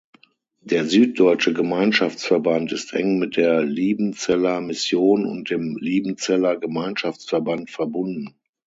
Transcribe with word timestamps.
Der 0.61 0.85
Süddeutsche 0.85 1.53
Gemeinschaftsverband 1.53 2.71
ist 2.71 2.91
eng 2.93 3.19
mit 3.19 3.37
der 3.37 3.61
Liebenzeller 3.61 4.59
Mission 4.59 5.27
und 5.27 5.51
dem 5.51 5.77
Liebenzeller 5.79 6.57
Gemeinschaftsverband 6.57 7.69
verbunden. 7.69 8.33